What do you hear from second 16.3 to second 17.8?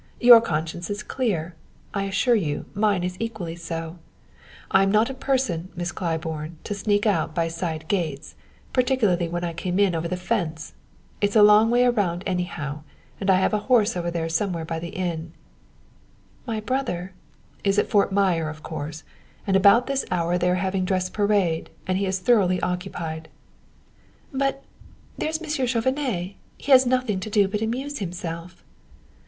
"My brother" "Is